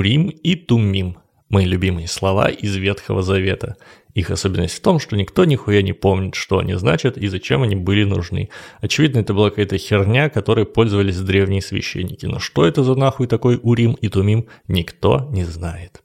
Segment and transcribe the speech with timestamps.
[0.00, 1.18] Урим и Тумим–
[1.50, 3.76] мои любимые слова из Ветхого Завета.
[4.14, 7.76] Их особенность в том, что никто нихуя не помнит, что они значат и зачем они
[7.76, 8.48] были нужны.
[8.80, 12.24] Очевидно, это была какая-то херня, которой пользовались древние священники.
[12.24, 16.02] Но что это за нахуй такой Урим и Тумим, никто не знает.